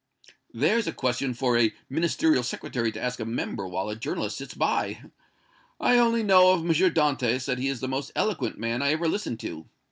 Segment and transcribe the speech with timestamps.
[0.51, 4.55] "There's a question for a Ministerial Secretary to ask a member while a journalist sits
[4.55, 5.03] by!
[5.79, 6.69] I only know of M.
[6.73, 9.67] Dantès that he is the most eloquent man I ever listened to.